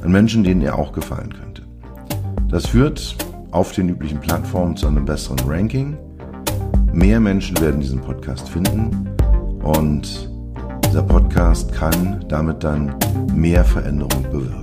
an 0.01 0.11
Menschen, 0.11 0.43
denen 0.43 0.61
er 0.61 0.77
auch 0.77 0.91
gefallen 0.91 1.33
könnte. 1.33 1.61
Das 2.49 2.67
führt 2.67 3.15
auf 3.51 3.71
den 3.71 3.87
üblichen 3.87 4.19
Plattformen 4.19 4.75
zu 4.75 4.87
einem 4.87 5.05
besseren 5.05 5.39
Ranking. 5.47 5.97
Mehr 6.91 7.21
Menschen 7.21 7.57
werden 7.61 7.79
diesen 7.79 8.01
Podcast 8.01 8.49
finden 8.49 9.15
und 9.63 10.29
dieser 10.85 11.03
Podcast 11.03 11.71
kann 11.71 12.25
damit 12.27 12.61
dann 12.65 12.93
mehr 13.33 13.63
Veränderung 13.63 14.23
bewirken. 14.23 14.62